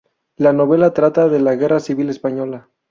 [0.35, 2.67] La novela trata de la guerra civil española.